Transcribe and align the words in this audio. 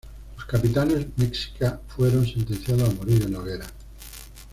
Los 0.35 0.45
capitanes 0.45 1.05
mexicas 1.15 1.75
fueron 1.89 2.25
sentenciados 2.25 2.89
a 2.89 2.93
morir 2.95 3.21
en 3.21 3.33
la 3.33 3.39
hoguera. 3.39 3.67